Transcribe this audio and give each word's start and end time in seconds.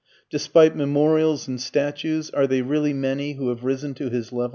Despite 0.31 0.75
memorials 0.75 1.47
and 1.47 1.61
statues, 1.61 2.31
are 2.31 2.47
they 2.47 2.63
really 2.63 2.91
many 2.91 3.33
who 3.33 3.49
have 3.49 3.63
risen 3.63 3.93
to 3.93 4.09
his 4.09 4.33
level? 4.33 4.49